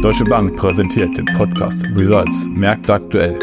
[0.00, 3.36] Deutsche Bank präsentiert den Podcast Results Märkte aktuell.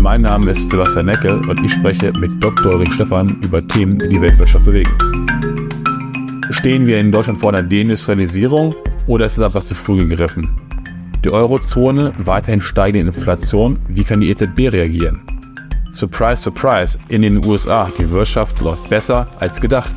[0.00, 2.72] Mein Name ist Sebastian Neckel und ich spreche mit Dr.
[2.72, 4.90] Ulrich Stephan über Themen, die die Weltwirtschaft bewegen.
[6.50, 8.74] Stehen wir in Deutschland vor einer Deindustrialisierung
[9.06, 10.48] oder ist es einfach zu früh gegriffen?
[11.24, 15.20] Die Eurozone, weiterhin steigende Inflation, wie kann die EZB reagieren?
[15.92, 19.94] Surprise, surprise, in den USA, die Wirtschaft läuft besser als gedacht.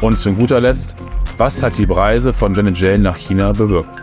[0.00, 0.96] Und zu guter Letzt,
[1.38, 4.02] was hat die Preise von Janet Yellen nach China bewirkt?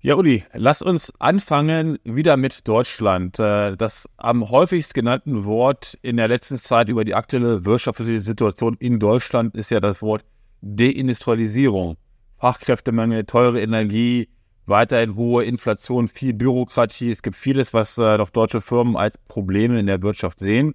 [0.00, 3.38] Ja, Uli, lass uns anfangen wieder mit Deutschland.
[3.40, 8.76] Äh, das am häufigst genannten Wort in der letzten Zeit über die aktuelle wirtschaftliche Situation
[8.78, 10.24] in Deutschland ist ja das Wort
[10.62, 11.96] Deindustrialisierung.
[12.38, 14.28] Fachkräftemangel, teure Energie,
[14.66, 17.10] weiterhin hohe Inflation, viel Bürokratie.
[17.10, 20.74] Es gibt vieles, was äh, doch deutsche Firmen als Probleme in der Wirtschaft sehen.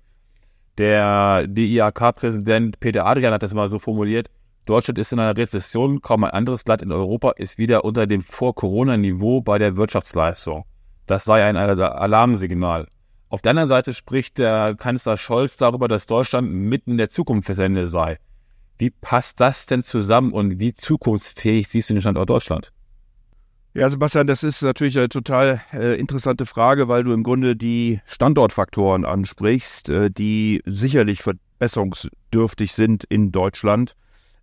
[0.77, 4.29] Der DIAK-Präsident Peter Adrian hat das mal so formuliert.
[4.65, 8.23] Deutschland ist in einer Rezession, kaum ein anderes Land in Europa ist wieder unter dem
[8.23, 10.63] Vor-Corona-Niveau bei der Wirtschaftsleistung.
[11.05, 12.87] Das sei ein Alarmsignal.
[13.29, 17.85] Auf der anderen Seite spricht der Kanzler Scholz darüber, dass Deutschland mitten in der Zukunftswende
[17.85, 18.17] sei.
[18.79, 22.71] Wie passt das denn zusammen und wie zukunftsfähig siehst du den Standort Deutschland?
[23.75, 28.01] Ja, Sebastian, das ist natürlich eine total äh, interessante Frage, weil du im Grunde die
[28.05, 33.95] Standortfaktoren ansprichst, äh, die sicherlich verbesserungsdürftig sind in Deutschland.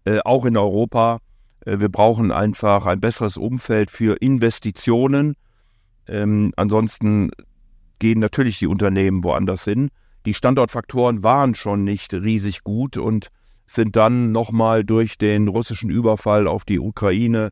[0.05, 1.21] Äh, auch in Europa.
[1.65, 5.37] Äh, wir brauchen einfach ein besseres Umfeld für Investitionen.
[6.09, 7.31] Ähm, ansonsten
[8.01, 9.91] gehen natürlich die Unternehmen woanders hin.
[10.27, 13.29] Die Standortfaktoren waren schon nicht riesig gut und
[13.65, 17.51] sind dann nochmal durch den russischen Überfall auf die Ukraine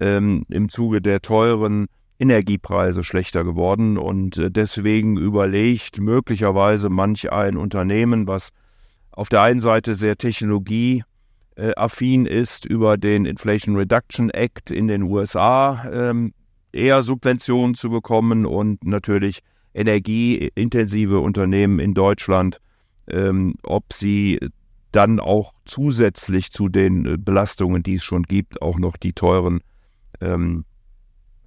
[0.00, 1.86] ähm, im Zuge der teuren
[2.18, 3.98] Energiepreise schlechter geworden.
[3.98, 8.50] Und äh, deswegen überlegt möglicherweise manch ein Unternehmen, was
[9.12, 11.04] auf der einen Seite sehr technologie
[11.56, 16.32] äh, affin ist über den Inflation Reduction Act in den USA, ähm,
[16.72, 19.40] eher Subventionen zu bekommen und natürlich
[19.74, 22.60] energieintensive Unternehmen in Deutschland,
[23.08, 24.38] ähm, ob sie
[24.92, 29.60] dann auch zusätzlich zu den äh, Belastungen, die es schon gibt, auch noch die teuren
[30.20, 30.64] ähm,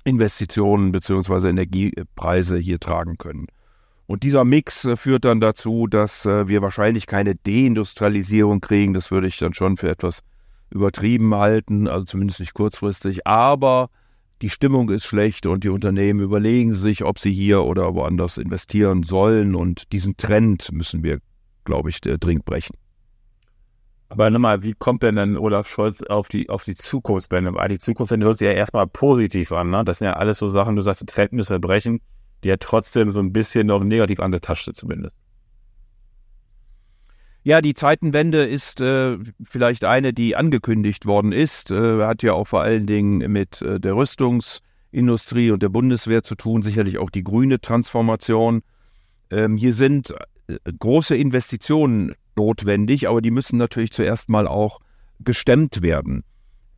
[0.04, 1.50] Investitionen bzw.
[1.50, 3.48] Energiepreise hier tragen können.
[4.08, 8.94] Und dieser Mix äh, führt dann dazu, dass äh, wir wahrscheinlich keine Deindustrialisierung kriegen.
[8.94, 10.22] Das würde ich dann schon für etwas
[10.70, 13.26] übertrieben halten, also zumindest nicht kurzfristig.
[13.26, 13.90] Aber
[14.42, 19.04] die Stimmung ist schlecht und die Unternehmen überlegen sich, ob sie hier oder woanders investieren
[19.04, 19.56] sollen.
[19.56, 21.20] Und diesen Trend müssen wir,
[21.64, 22.76] glaube ich, dringend brechen.
[24.12, 27.54] Aber nochmal, wie kommt denn dann Olaf Scholz auf die, auf die Zukunftswende?
[27.54, 29.70] Weil die Zukunftswende hört sich ja erstmal positiv an.
[29.70, 29.86] Ne?
[29.86, 32.02] Das sind ja alles so Sachen, du sagst, den Trend müssen wir brechen
[32.44, 35.20] die ja trotzdem so ein bisschen noch negativ angetascht sind zumindest.
[37.44, 41.72] Ja, die Zeitenwende ist äh, vielleicht eine, die angekündigt worden ist.
[41.72, 46.36] Äh, hat ja auch vor allen Dingen mit äh, der Rüstungsindustrie und der Bundeswehr zu
[46.36, 48.62] tun, sicherlich auch die grüne Transformation.
[49.32, 50.14] Ähm, hier sind
[50.48, 54.80] äh, große Investitionen notwendig, aber die müssen natürlich zuerst mal auch
[55.20, 56.24] gestemmt werden.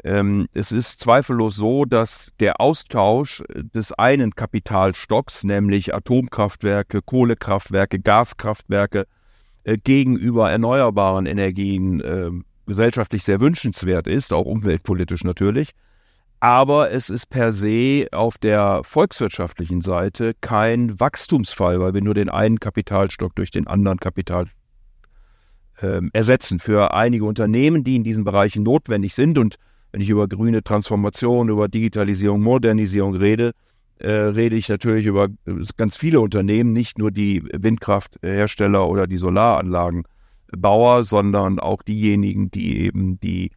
[0.03, 9.07] Ähm, es ist zweifellos so, dass der Austausch des einen Kapitalstocks, nämlich Atomkraftwerke, Kohlekraftwerke, Gaskraftwerke,
[9.63, 12.31] äh, gegenüber erneuerbaren Energien äh,
[12.67, 15.71] gesellschaftlich sehr wünschenswert ist, auch umweltpolitisch natürlich.
[16.41, 22.27] Aber es ist per se auf der volkswirtschaftlichen Seite kein Wachstumsfall, weil wir nur den
[22.27, 24.47] einen Kapitalstock durch den anderen Kapital
[25.81, 26.59] äh, ersetzen.
[26.59, 29.57] Für einige Unternehmen, die in diesen Bereichen notwendig sind und
[29.91, 33.53] wenn ich über grüne Transformation, über Digitalisierung, Modernisierung rede,
[33.99, 35.29] äh, rede ich natürlich über
[35.77, 43.19] ganz viele Unternehmen, nicht nur die Windkrafthersteller oder die Solaranlagenbauer, sondern auch diejenigen, die eben
[43.19, 43.51] die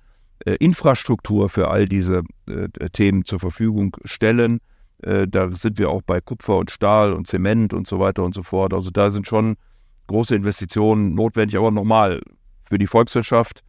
[0.45, 4.61] äh, Infrastruktur für all diese äh, Themen zur Verfügung stellen.
[5.03, 8.35] Äh, da sind wir auch bei Kupfer und Stahl und Zement und so weiter und
[8.35, 8.75] so fort.
[8.75, 9.57] Also da sind schon
[10.07, 12.21] große Investitionen notwendig, aber nochmal
[12.65, 13.63] für die Volkswirtschaft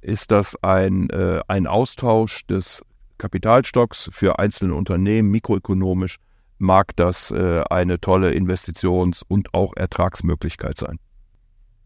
[0.00, 2.84] ist das ein, äh, ein Austausch des
[3.18, 5.30] Kapitalstocks für einzelne Unternehmen.
[5.30, 6.18] Mikroökonomisch
[6.58, 10.98] mag das äh, eine tolle Investitions- und auch Ertragsmöglichkeit sein.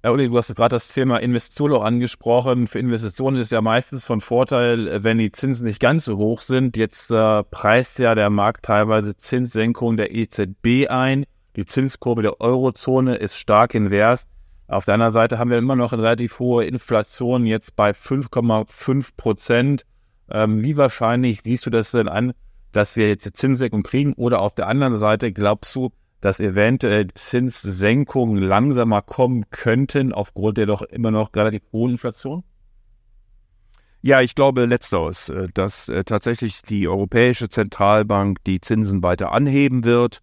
[0.02, 2.68] Herr Uli, du hast gerade das Thema Investition auch angesprochen.
[2.68, 6.76] Für Investitionen ist ja meistens von Vorteil, wenn die Zinsen nicht ganz so hoch sind.
[6.76, 11.24] Jetzt äh, preist ja der Markt teilweise Zinssenkungen der EZB ein.
[11.58, 14.28] Die Zinskurve der Eurozone ist stark invers.
[14.68, 19.08] Auf der anderen Seite haben wir immer noch eine relativ hohe Inflation, jetzt bei 5,5
[19.16, 19.84] Prozent.
[20.30, 22.32] Ähm, wie wahrscheinlich siehst du das denn an,
[22.70, 24.12] dass wir jetzt die Zinssenkung kriegen?
[24.12, 25.90] Oder auf der anderen Seite glaubst du,
[26.20, 32.44] dass eventuell Zinssenkungen langsamer kommen könnten aufgrund der doch immer noch relativ hohen Inflation?
[34.00, 39.82] Ja, ich glaube letzteres, äh, dass äh, tatsächlich die Europäische Zentralbank die Zinsen weiter anheben
[39.82, 40.22] wird.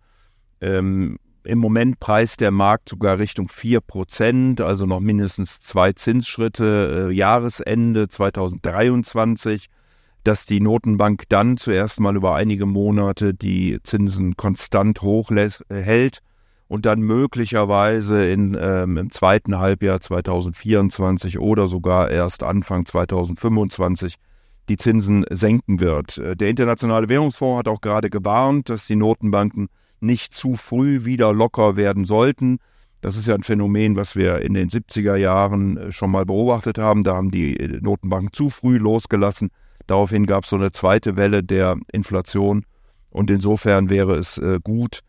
[0.62, 7.10] Ähm, Im Moment preist der Markt sogar Richtung 4 Prozent, also noch mindestens zwei Zinsschritte,
[7.10, 9.68] äh, Jahresende 2023,
[10.24, 15.30] dass die Notenbank dann zuerst mal über einige Monate die Zinsen konstant hoch
[15.70, 16.20] hält
[16.68, 24.16] und dann möglicherweise in, ähm, im zweiten Halbjahr 2024 oder sogar erst Anfang 2025
[24.68, 26.18] die Zinsen senken wird.
[26.18, 29.70] Äh, der Internationale Währungsfonds hat auch gerade gewarnt, dass die Notenbanken
[30.06, 32.60] nicht zu früh wieder locker werden sollten.
[33.06, 36.80] Das ist ja ein Phänomen, was wir in den 70er Jahren äh, schon mal beobachtet
[36.80, 37.04] haben.
[37.04, 39.50] Da haben die äh, Notenbanken zu früh losgelassen.
[39.86, 42.66] Daraufhin gab es so eine zweite Welle der Inflation.
[43.12, 45.02] Und insofern wäre es gut,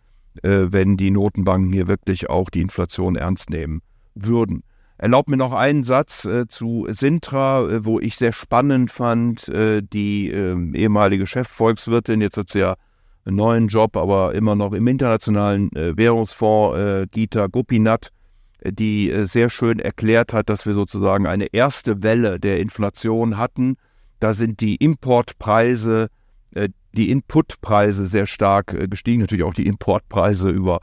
[0.43, 3.81] äh, wenn die Notenbanken hier wirklich auch die Inflation ernst nehmen
[4.15, 4.63] würden.
[4.99, 11.27] Erlaubt mir noch einen Satz zu Sintra, wo ich sehr spannend fand, die ähm, ehemalige
[11.27, 12.77] Chefvolkswirtin, jetzt hat sie ja
[13.26, 18.11] einen neuen Job, aber immer noch im internationalen äh, Währungsfonds, äh, Gita Gopinath,
[18.64, 23.76] die sehr schön erklärt hat, dass wir sozusagen eine erste Welle der Inflation hatten.
[24.19, 26.08] Da sind die Importpreise
[26.96, 30.81] die Inputpreise sehr stark äh, gestiegen, natürlich auch die Importpreise über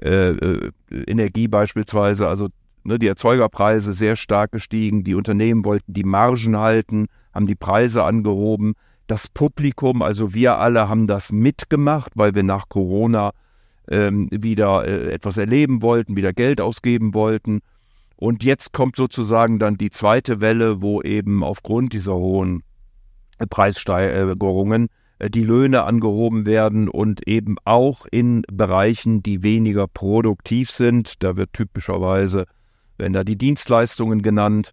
[0.00, 0.70] äh, äh,
[1.06, 2.48] Energie beispielsweise, also
[2.84, 8.04] ne, die Erzeugerpreise sehr stark gestiegen, die Unternehmen wollten die Margen halten, haben die Preise
[8.04, 8.74] angehoben.
[9.06, 13.32] Das Publikum, also wir alle haben das mitgemacht, weil wir nach Corona
[13.88, 17.60] ähm, wieder äh, etwas erleben wollten, wieder Geld ausgeben wollten.
[18.16, 22.62] Und jetzt kommt sozusagen dann die zweite Welle, wo eben aufgrund dieser hohen
[23.50, 31.22] Preissteigerungen äh, die Löhne angehoben werden und eben auch in Bereichen, die weniger produktiv sind.
[31.22, 32.46] Da wird typischerweise,
[32.96, 34.72] werden da die Dienstleistungen genannt.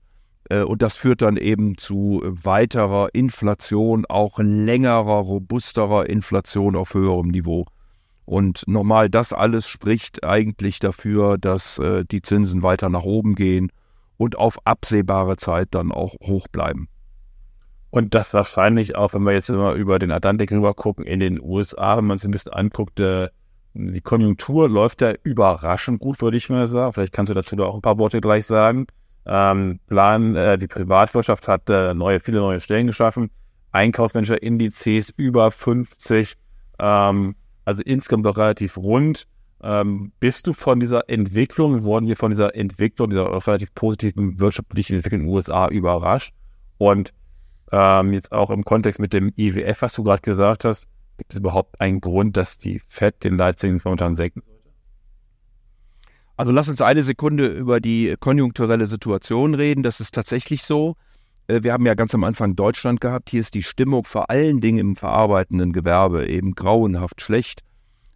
[0.51, 7.30] Äh, und das führt dann eben zu weiterer Inflation, auch längerer, robusterer Inflation auf höherem
[7.30, 7.65] Niveau.
[8.25, 13.71] Und nochmal, das alles spricht eigentlich dafür, dass äh, die Zinsen weiter nach oben gehen
[14.18, 16.88] und auf absehbare Zeit dann auch hoch bleiben.
[17.89, 21.42] Und das wahrscheinlich auch, wenn wir jetzt mal über den Atlantik rüber gucken, in den
[21.42, 23.30] USA, wenn man sich ein bisschen anguckt, äh,
[23.74, 26.92] die Konjunktur läuft da überraschend gut, würde ich mal sagen.
[26.92, 28.86] Vielleicht kannst du dazu auch ein paar Worte gleich sagen.
[29.25, 33.29] Ähm, Plan, äh, die Privatwirtschaft hat äh, neue, viele neue Stellen geschaffen.
[33.71, 36.35] Einkaufsmanager-Indizes über 50.
[36.79, 37.35] Ähm,
[37.65, 39.27] also insgesamt doch relativ rund.
[39.63, 44.95] Ähm, bist du von dieser Entwicklung, wurden wir von dieser Entwicklung, dieser relativ positiven wirtschaftlichen
[44.95, 46.33] Entwicklung in den USA überrascht?
[46.79, 47.13] Und
[47.71, 51.39] ähm, jetzt auch im Kontext mit dem IWF, was du gerade gesagt hast, gibt es
[51.39, 54.41] überhaupt einen Grund, dass die FED den Leitzins momentan senken?
[56.42, 59.84] Also lass uns eine Sekunde über die konjunkturelle Situation reden.
[59.84, 60.96] Das ist tatsächlich so.
[61.46, 63.30] Äh, wir haben ja ganz am Anfang Deutschland gehabt.
[63.30, 67.62] Hier ist die Stimmung vor allen Dingen im verarbeitenden Gewerbe eben grauenhaft schlecht.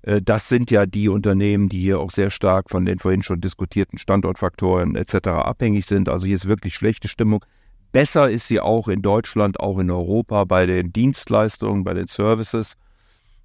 [0.02, 3.42] Äh, das sind ja die Unternehmen, die hier auch sehr stark von den vorhin schon
[3.42, 5.28] diskutierten Standortfaktoren etc.
[5.28, 6.10] abhängig sind.
[6.10, 7.46] Also hier ist wirklich schlechte Stimmung.
[7.92, 12.74] Besser ist sie auch in Deutschland, auch in Europa bei den Dienstleistungen, bei den Services.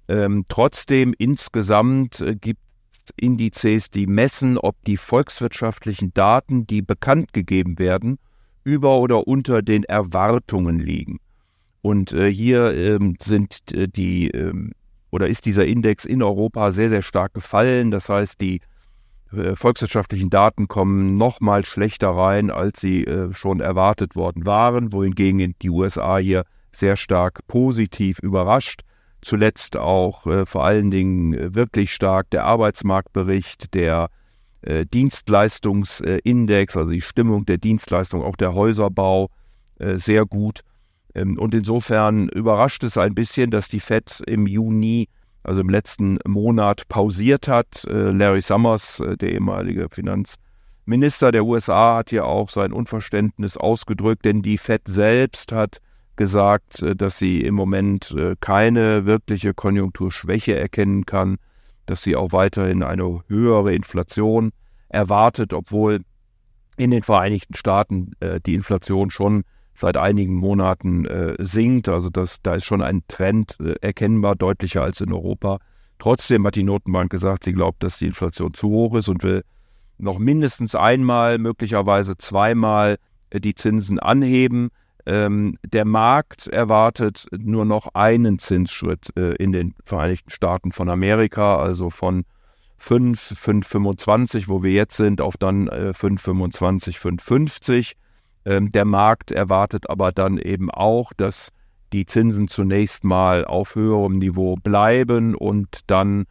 [0.07, 2.61] Ähm, trotzdem insgesamt äh, gibt
[3.11, 8.17] es Indizes, die messen, ob die volkswirtschaftlichen Daten, die bekannt gegeben werden,
[8.63, 11.19] über oder unter den Erwartungen liegen.
[11.81, 14.73] Und äh, hier ähm, sind äh, die ähm,
[15.09, 17.91] oder ist dieser Index in Europa sehr, sehr stark gefallen.
[17.91, 18.61] Das heißt, die
[19.33, 24.93] äh, volkswirtschaftlichen Daten kommen noch mal schlechter rein, als sie äh, schon erwartet worden waren,
[24.93, 28.81] wohingegen die USA hier sehr stark positiv überrascht.
[29.21, 34.09] Zuletzt auch äh, vor allen Dingen äh, wirklich stark der Arbeitsmarktbericht, der
[34.61, 39.29] äh, Dienstleistungsindex, also die Stimmung der Dienstleistung, auch der Häuserbau
[39.79, 40.61] äh, sehr gut.
[41.15, 45.07] Ähm, und insofern überrascht es ein bisschen, dass die FED im Juni
[45.43, 47.85] also im letzten Monat pausiert hat.
[47.85, 54.25] Äh, Larry Summers, äh, der ehemalige Finanzminister der USA, hat hier auch sein Unverständnis ausgedrückt,
[54.25, 55.79] denn die Fed selbst hat
[56.15, 61.37] gesagt, äh, dass sie im Moment keine wirkliche Konjunkturschwäche erkennen kann,
[61.85, 64.51] dass sie auch weiterhin eine höhere Inflation
[64.89, 66.01] erwartet, obwohl
[66.77, 68.11] in den Vereinigten Staaten
[68.45, 71.89] die Inflation schon seit einigen Monaten äh, sinkt.
[71.89, 75.59] Also das, da ist schon ein Trend äh, erkennbar, deutlicher als in Europa.
[75.99, 79.43] Trotzdem hat die Notenbank gesagt, sie glaubt, dass die Inflation zu hoch ist und will
[79.97, 82.97] noch mindestens einmal, möglicherweise zweimal
[83.29, 84.69] äh, die Zinsen anheben.
[85.05, 91.57] Ähm, der Markt erwartet nur noch einen Zinsschritt äh, in den Vereinigten Staaten von Amerika,
[91.57, 92.23] also von
[92.77, 97.93] 5, 5,25, wo wir jetzt sind, auf dann äh, 5,25, 5,50.
[98.45, 101.49] Ähm, der Markt erwartet aber dann eben auch, dass
[101.93, 106.25] die Zinsen zunächst mal auf höherem Niveau bleiben und dann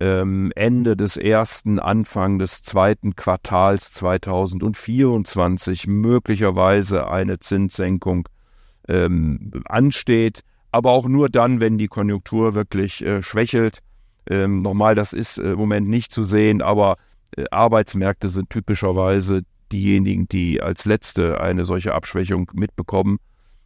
[0.00, 8.28] ähm, Ende des ersten, Anfang des zweiten Quartals 2024 möglicherweise eine Zinssenkung
[8.88, 10.40] ähm, ansteht,
[10.72, 13.80] aber auch nur dann, wenn die Konjunktur wirklich äh, schwächelt.
[14.26, 16.96] Ähm, nochmal, das ist äh, im Moment nicht zu sehen, aber
[17.36, 23.18] äh, Arbeitsmärkte sind typischerweise diejenigen, die als letzte eine solche Abschwächung mitbekommen.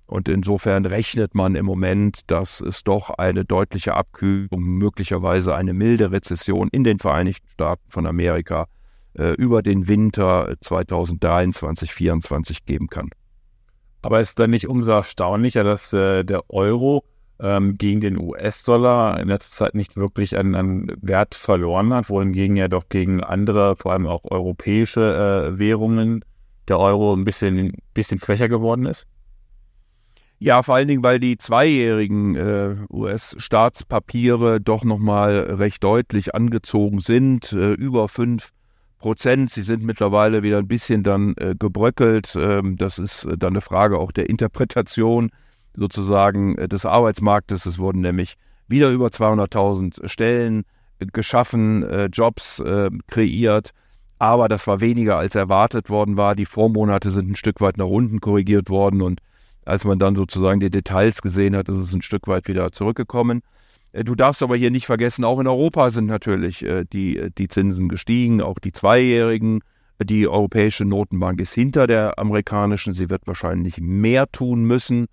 [0.07, 6.13] Und insofern rechnet man im Moment, dass es doch eine deutliche Abkühlung, möglicherweise eine milde
[6.13, 8.67] Rezession in den Vereinigten Staaten von Amerika
[9.15, 13.11] äh, über den Winter 2023, 2024 geben kann.
[14.03, 17.05] Aber ist dann nicht umso erstaunlicher, dass äh, der Euro
[17.41, 22.57] ähm, gegen den US-Dollar in letzter Zeit nicht wirklich an, an, Wert verloren hat, wohingegen
[22.57, 26.25] ja doch gegen andere, vor allem auch europäische äh, Währungen,
[26.69, 29.07] der Euro ein bisschen, bisschen schwächer geworden ist?
[30.39, 37.53] Ja, vor allen Dingen, weil die zweijährigen äh, US-Staatspapiere doch nochmal recht deutlich angezogen sind,
[37.53, 38.51] äh, über fünf
[39.05, 39.51] Prozent.
[39.51, 42.35] Sie sind mittlerweile wieder ein bisschen dann äh, gebröckelt.
[42.37, 45.31] Ähm, das ist äh, dann eine Frage auch der Interpretation
[45.77, 47.67] sozusagen äh, des Arbeitsmarktes.
[47.67, 48.35] Es wurden nämlich
[48.67, 50.65] wieder über 200.000 Stellen
[51.01, 52.63] äh, geschaffen, Jobs
[53.07, 53.73] kreiert.
[54.19, 56.35] Aber das war weniger als erwartet worden war.
[56.35, 59.21] Die Vormonate sind ein Stück weit nach unten korrigiert worden und
[59.67, 63.43] als man dann sozusagen die Details gesehen hat, ist es ein Stück weit wieder zurückgekommen.
[63.95, 67.31] Äh, du darfst aber hier nicht vergessen, auch in Europa sind natürlich äh, die, äh,
[67.37, 69.61] die Zinsen gestiegen, auch die Zweijährigen.
[70.03, 72.95] Die Europäische Notenbank ist hinter der amerikanischen.
[72.95, 75.07] Sie wird wahrscheinlich mehr tun müssen,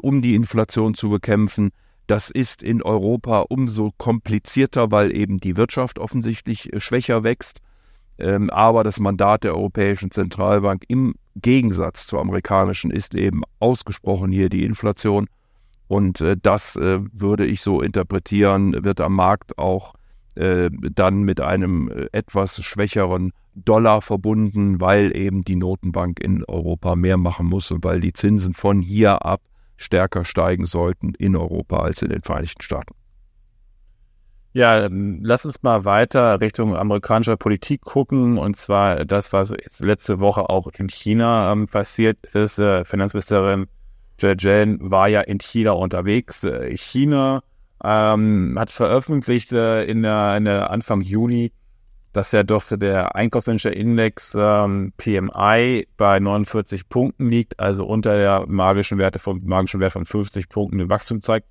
[0.00, 1.70] um die Inflation zu bekämpfen.
[2.06, 7.58] Das ist in Europa umso komplizierter, weil eben die Wirtschaft offensichtlich schwächer wächst.
[8.18, 14.48] Ähm, aber das Mandat der Europäischen Zentralbank im Gegensatz zur amerikanischen ist eben ausgesprochen hier
[14.48, 15.26] die Inflation.
[15.88, 19.94] Und äh, das äh, würde ich so interpretieren, wird am Markt auch
[20.34, 26.94] äh, dann mit einem äh, etwas schwächeren Dollar verbunden, weil eben die Notenbank in Europa
[26.94, 29.40] mehr machen muss und weil die Zinsen von hier ab
[29.76, 32.94] stärker steigen sollten in Europa als in den Vereinigten Staaten.
[34.56, 38.38] Ja, ähm, lass uns mal weiter Richtung amerikanischer Politik gucken.
[38.38, 42.58] Und zwar das, was jetzt letzte Woche auch in China ähm, passiert ist.
[42.58, 43.66] Äh, Finanzministerin
[44.16, 46.42] Zhejian war ja in China unterwegs.
[46.42, 47.42] Äh, China
[47.84, 51.52] ähm, hat veröffentlicht äh, in, der, in der Anfang Juni,
[52.14, 58.46] dass ja doch der Einkaufsmanager Index ähm, PMI bei 49 Punkten liegt, also unter der
[58.48, 61.46] magischen Werte von magischen Wert von 50 Punkten im Wachstum zeigt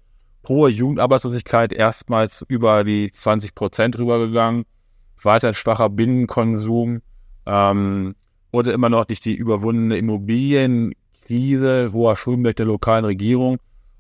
[0.47, 4.65] hohe Jugendarbeitslosigkeit erstmals über die 20 Prozent rübergegangen,
[5.21, 7.01] weiter schwacher Binnenkonsum
[7.45, 8.15] ähm,
[8.51, 13.57] wurde immer noch durch die überwundene Immobilienkrise, hoher Schuldenberg der lokalen Regierung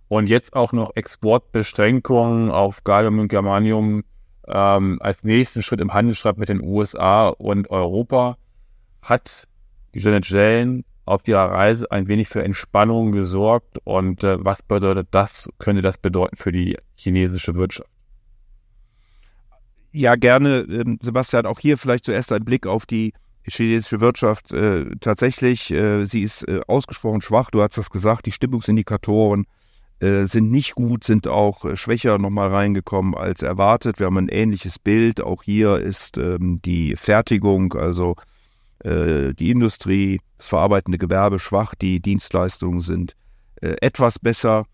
[0.07, 4.03] und jetzt auch noch Exportbeschränkungen auf Gallium und Germanium
[4.47, 8.37] ähm, als nächsten Schritt im Handelsstreit mit den USA und Europa
[9.01, 9.47] hat
[9.93, 15.49] Janet Yellen auf ihrer Reise ein wenig für Entspannung gesorgt und äh, was bedeutet das,
[15.59, 17.89] könnte das bedeuten für die chinesische Wirtschaft?
[19.91, 23.13] Ja, gerne, ähm, Sebastian, auch hier vielleicht zuerst ein Blick auf die
[23.47, 24.51] chinesische Wirtschaft.
[24.51, 29.45] Äh, tatsächlich, äh, sie ist äh, ausgesprochen schwach, du hast das gesagt, die Stimmungsindikatoren
[30.01, 33.97] sind nicht gut, sind auch schwächer nochmal reingekommen als erwartet.
[33.97, 38.17] Wir haben ein ähnliches Bild, auch hier ist ähm, die Fertigung, also
[38.83, 43.15] äh, die Industrie, das verarbeitende Gewerbe schwach, die Dienstleistungen sind
[43.61, 44.65] äh, etwas besser.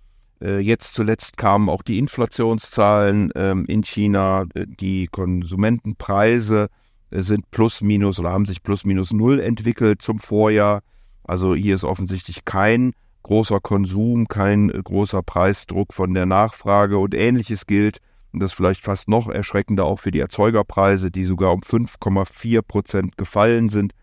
[0.42, 6.68] Äh, jetzt zuletzt kamen auch die Inflationszahlen ähm, in China, die Konsumentenpreise
[7.14, 10.82] sind plus minus oder haben sich plus minus null entwickelt zum Vorjahr.
[11.24, 12.94] Also hier ist offensichtlich kein
[13.24, 18.00] großer Konsum, kein großer Preisdruck von der Nachfrage und ähnliches gilt
[18.40, 23.18] das ist vielleicht fast noch erschreckender auch für die Erzeugerpreise, die sogar um 5,4 Prozent
[23.18, 23.94] gefallen sind,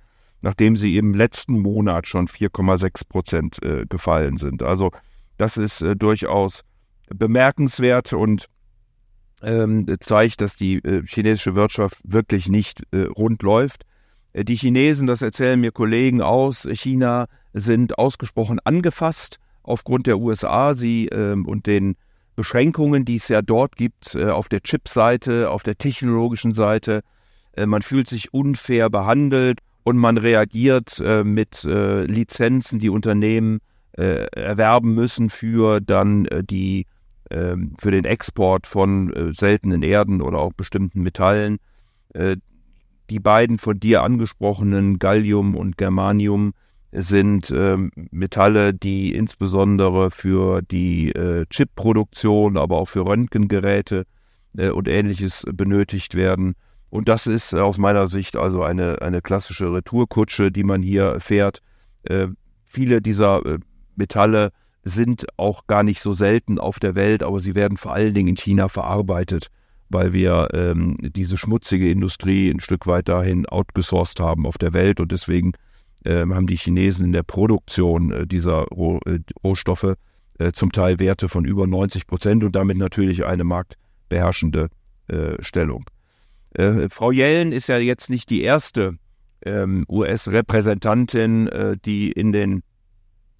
[0.42, 4.62] nachdem sie im letzten Monat schon 4,6 Prozent äh, gefallen sind.
[4.62, 4.90] Also
[5.38, 6.62] das ist äh, durchaus
[7.08, 8.47] bemerkenswert und
[9.40, 13.85] ähm, zeigt, dass die äh, chinesische Wirtschaft wirklich nicht rund läuft.
[14.35, 21.08] Die Chinesen, das erzählen mir Kollegen aus China, sind ausgesprochen angefasst aufgrund der USA sie
[21.08, 21.97] ähm, und den
[22.38, 27.00] Beschränkungen, die es ja dort gibt, äh, auf der Chip-Seite, auf der technologischen Seite.
[27.54, 33.59] Äh, man fühlt sich unfair behandelt und man reagiert äh, mit Lizenzen, die Unternehmen
[33.92, 36.87] erwerben müssen für dann die
[37.30, 41.59] ähm, für den Export von seltenen Erden oder auch bestimmten Metallen.
[42.14, 46.52] Die beiden von dir angesprochenen Gallium und Germanium
[46.92, 47.76] sind äh,
[48.11, 54.04] Metalle, die insbesondere für die äh, Chipproduktion, aber auch für Röntgengeräte
[54.57, 56.54] äh, und ähnliches benötigt werden.
[56.90, 61.61] Und das ist aus meiner Sicht also eine, eine klassische Retourkutsche, die man hier fährt.
[62.04, 62.28] Äh,
[62.64, 63.59] viele dieser äh,
[63.97, 64.50] Metalle
[64.85, 68.28] sind auch gar nicht so selten auf der Welt, aber sie werden vor allen Dingen
[68.28, 69.49] in China verarbeitet,
[69.90, 75.00] weil wir ähm, diese schmutzige Industrie ein Stück weit dahin outgesourced haben auf der Welt
[75.00, 75.52] und deswegen
[76.07, 79.95] haben die Chinesen in der Produktion äh, dieser äh, Rohstoffe
[80.38, 84.69] äh, zum Teil Werte von über 90 Prozent und damit natürlich eine marktbeherrschende
[85.40, 85.87] Stellung.
[86.90, 88.99] Frau Yellen ist ja jetzt nicht die erste
[89.43, 91.49] ähm, US-Repräsentantin,
[91.87, 92.62] die in den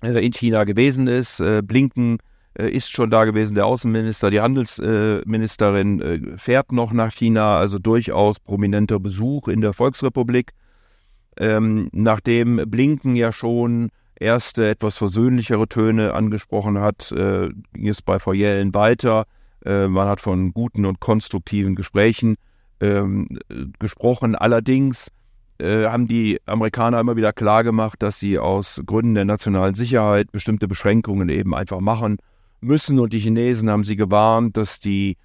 [0.01, 1.43] in China gewesen ist.
[1.65, 2.21] Blinken
[2.55, 8.99] ist schon da gewesen, der Außenminister, die Handelsministerin fährt noch nach China, also durchaus prominenter
[8.99, 10.55] Besuch in der Volksrepublik.
[11.39, 18.19] Ähm, nachdem Blinken ja schon erste etwas versöhnlichere Töne angesprochen hat, äh, ging es bei
[18.19, 19.25] Frau Yellen weiter.
[19.65, 22.37] Äh, man hat von guten und konstruktiven Gesprächen
[22.81, 23.39] ähm,
[23.79, 24.35] gesprochen.
[24.35, 25.11] Allerdings
[25.59, 30.69] äh, haben die Amerikaner immer wieder klargemacht, dass sie aus Gründen der nationalen Sicherheit bestimmte
[30.69, 32.19] Beschränkungen eben einfach machen
[32.61, 32.99] müssen.
[32.99, 35.17] Und die Chinesen haben sie gewarnt, dass die,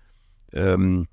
[0.51, 1.07] ähm,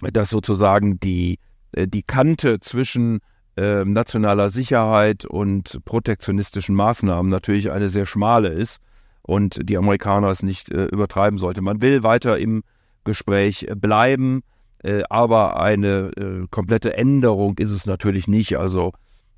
[0.00, 1.38] dass sozusagen die,
[1.72, 3.20] äh, die Kante zwischen
[3.56, 8.80] äh, nationaler Sicherheit und protektionistischen Maßnahmen natürlich eine sehr schmale ist
[9.22, 11.62] und die Amerikaner es nicht äh, übertreiben sollte.
[11.62, 12.62] Man will weiter im
[13.04, 14.42] Gespräch bleiben,
[14.82, 18.58] äh, aber eine äh, komplette Änderung ist es natürlich nicht.
[18.58, 18.92] Also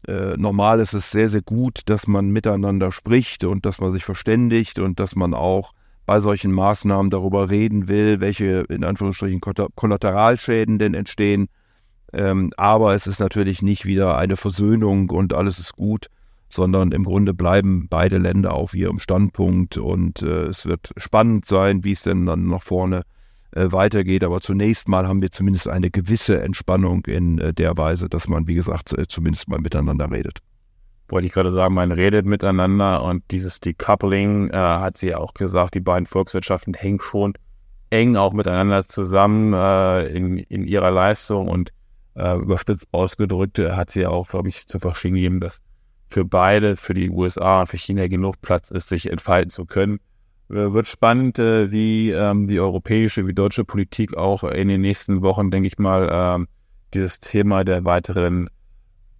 [0.06, 4.04] äh, normal ist es sehr, sehr gut, dass man miteinander spricht und dass man sich
[4.04, 5.72] verständigt und dass man auch
[6.06, 11.48] bei solchen Maßnahmen darüber reden will, welche in Anführungsstrichen Kollateralschäden denn entstehen
[12.12, 16.06] ähm, aber es ist natürlich nicht wieder eine Versöhnung und alles ist gut,
[16.48, 21.84] sondern im Grunde bleiben beide Länder auf ihrem Standpunkt und äh, es wird spannend sein,
[21.84, 23.02] wie es denn dann nach vorne
[23.52, 24.24] äh, weitergeht.
[24.24, 28.48] Aber zunächst mal haben wir zumindest eine gewisse Entspannung in äh, der Weise, dass man,
[28.48, 30.38] wie gesagt, äh, zumindest mal miteinander redet.
[31.10, 35.74] Wollte ich gerade sagen, man redet miteinander und dieses Decoupling äh, hat sie auch gesagt,
[35.74, 37.34] die beiden Volkswirtschaften hängen schon
[37.90, 41.72] eng auch miteinander zusammen äh, in, in ihrer Leistung und
[42.18, 45.62] äh, überspitzt ausgedrückt, hat sie auch, glaube ich, zu verstehen gegeben, dass
[46.08, 50.00] für beide, für die USA und für China genug Platz ist, sich entfalten zu können.
[50.50, 55.22] Äh, wird spannend, äh, wie ähm, die europäische, wie deutsche Politik auch in den nächsten
[55.22, 56.48] Wochen, denke ich mal, ähm,
[56.94, 58.48] dieses Thema der weiteren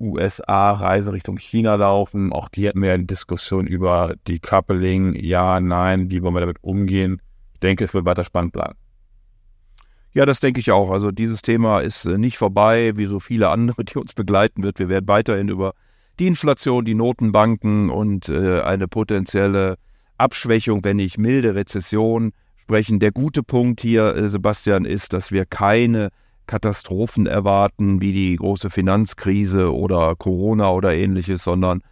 [0.00, 2.32] USA-Reise Richtung China laufen.
[2.32, 7.20] Auch die hatten wir eine Diskussion über Decoupling, ja, nein, wie wollen wir damit umgehen.
[7.54, 8.76] Ich denke, es wird weiter spannend bleiben.
[10.14, 10.90] Ja, das denke ich auch.
[10.90, 14.78] Also dieses Thema ist äh, nicht vorbei, wie so viele andere, die uns begleiten wird.
[14.78, 15.74] Wir werden weiterhin über
[16.18, 19.76] die Inflation, die Notenbanken und äh, eine potenzielle
[20.16, 22.98] Abschwächung, wenn nicht milde Rezession sprechen.
[22.98, 26.08] Der gute Punkt hier, äh, Sebastian, ist, dass wir keine
[26.46, 31.82] Katastrophen erwarten, wie die große Finanzkrise oder Corona oder ähnliches, sondern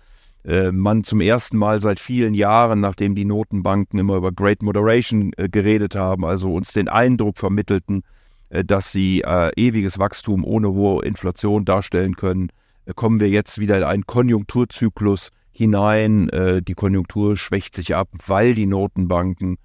[0.46, 5.32] äh, man zum ersten Mal seit vielen Jahren, nachdem die Notenbanken immer über Great Moderation
[5.36, 8.02] äh, geredet haben, also uns den Eindruck vermittelten,
[8.48, 12.50] äh, dass sie äh, ewiges Wachstum ohne hohe Inflation darstellen können,
[12.84, 16.28] äh, kommen wir jetzt wieder in einen Konjunkturzyklus hinein.
[16.68, 19.56] Die Konjunktur schwächt sich ab, weil die Notenbanken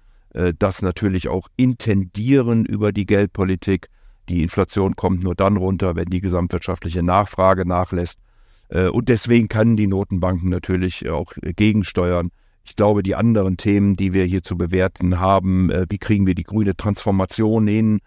[0.58, 3.90] das natürlich auch intendieren über die Geldpolitik.
[4.30, 8.18] Die Inflation kommt nur dann runter, wenn die gesamtwirtschaftliche Nachfrage nachlässt.
[8.72, 12.30] Und deswegen können die Notenbanken natürlich auch gegensteuern.
[12.64, 16.44] Ich glaube, die anderen Themen, die wir hier zu bewerten haben, wie kriegen wir die
[16.44, 18.00] grüne Transformation hin,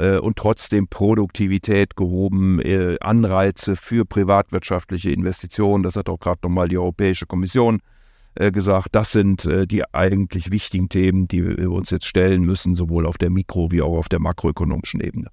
[0.00, 5.82] äh, und trotzdem Produktivität gehoben, äh, Anreize für privatwirtschaftliche Investitionen.
[5.82, 7.80] Das hat auch gerade nochmal die Europäische Kommission
[8.34, 8.88] äh, gesagt.
[8.92, 13.18] Das sind äh, die eigentlich wichtigen Themen, die wir uns jetzt stellen müssen, sowohl auf
[13.18, 15.28] der Mikro- wie auch auf der makroökonomischen Ebene.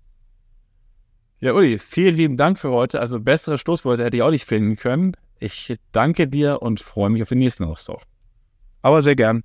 [1.40, 3.00] Ja, Uli, vielen lieben Dank für heute.
[3.00, 5.14] Also bessere Stoßworte hätte ich auch nicht finden können.
[5.40, 8.02] Ich danke dir und freue mich auf den nächsten Austausch.
[8.82, 9.44] Aber sehr gern.